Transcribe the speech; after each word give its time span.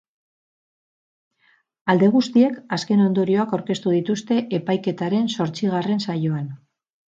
Alde 1.95 2.09
guztiek 2.15 2.57
azken 2.79 3.05
ondorioak 3.09 3.55
aurkeztu 3.59 3.95
dituzte 3.99 4.41
epaiketaren 4.61 5.33
zortzigarren 5.37 6.05
saioan. 6.09 6.53